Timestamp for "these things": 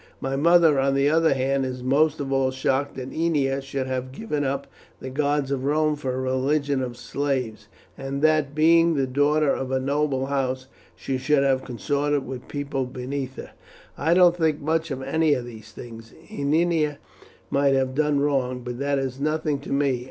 15.45-16.15